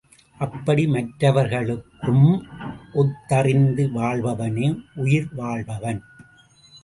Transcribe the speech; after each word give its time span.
அப்படி 0.37 0.87
மற்றவர்க்கும் 0.87 2.25
ஒத்ததறிந்து 2.93 3.85
வாழ்பவனே 3.97 4.69
உயிர் 4.95 5.29
வாழ்பவன். 5.33 6.01